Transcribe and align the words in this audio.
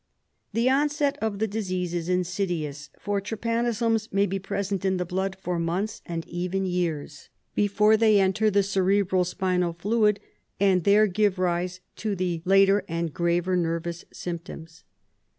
The 0.53 0.67
onset 0.67 1.15
of 1.21 1.37
the 1.37 1.45
disease 1.47 1.93
is 1.93 2.09
insidious, 2.09 2.89
for 2.99 3.21
trypanosomes 3.21 4.11
may 4.11 4.25
be 4.25 4.39
present 4.39 4.83
in 4.83 4.97
the 4.97 5.05
blood 5.05 5.37
for 5.39 5.59
months, 5.59 6.01
and 6.07 6.27
even 6.27 6.65
years. 6.65 7.29
SLEEPING 7.53 7.67
SICKNESS 7.67 7.77
23 7.77 7.87
before 7.93 7.97
they 7.97 8.19
enter 8.19 8.49
the 8.49 8.63
cerebro 8.63 9.21
spinal 9.21 9.73
fluid 9.73 10.19
and 10.59 10.85
there 10.85 11.05
give 11.05 11.37
rise 11.37 11.81
to 11.97 12.15
the 12.15 12.41
later 12.45 12.83
and 12.87 13.13
graver 13.13 13.55
nervous 13.55 14.03
symptoms. 14.11 14.83